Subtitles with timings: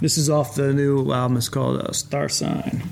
[0.00, 1.38] This is off the new album.
[1.38, 2.82] It's called uh, Star Sign.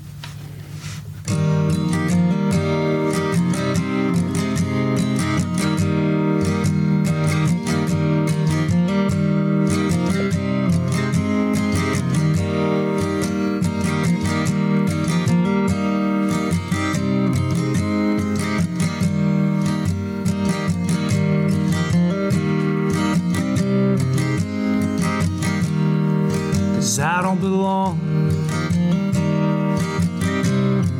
[27.25, 27.99] Don't belong.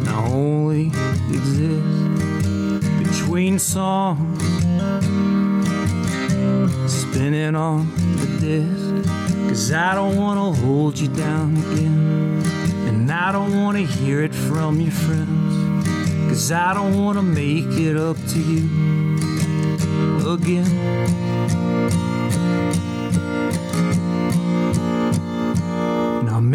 [0.08, 0.88] I only
[1.30, 2.18] exist
[2.98, 4.44] between songs.
[6.92, 9.08] Spinning on the disc.
[9.50, 12.42] Cause I don't wanna hold you down again.
[12.88, 15.54] And I don't wanna hear it from your friends.
[16.28, 18.68] Cause I don't wanna make it up to you
[20.34, 22.05] again.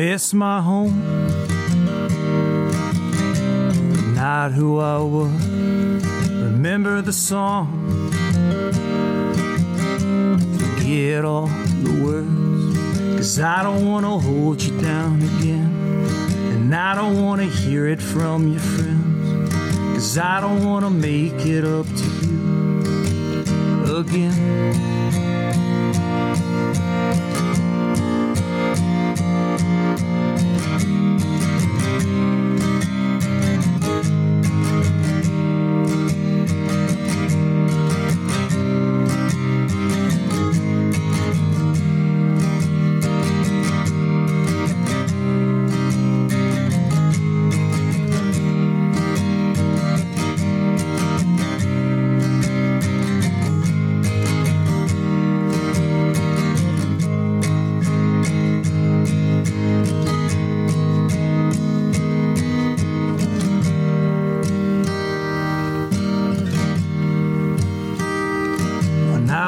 [0.02, 0.98] Miss my home,
[4.15, 5.46] not who I was.
[6.48, 7.66] Remember the song,
[10.59, 11.48] forget all
[11.84, 13.16] the words.
[13.18, 15.71] Cause I don't wanna hold you down again,
[16.54, 19.52] and I don't wanna hear it from your friends.
[19.93, 24.99] Cause I don't wanna make it up to you again.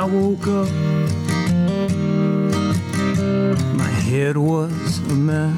[0.03, 0.69] I woke up,
[3.77, 5.55] my head was a mess,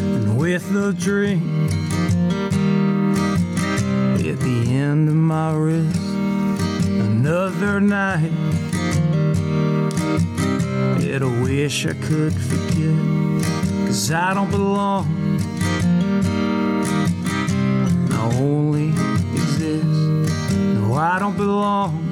[0.00, 1.44] and with a drink
[4.26, 5.96] at the end of my wrist,
[6.88, 8.32] another night.
[11.00, 12.98] Yet I wish I could forget,
[13.86, 15.06] cause I don't belong.
[18.10, 18.88] I only
[19.34, 19.84] exist.
[19.84, 22.07] No, I don't belong.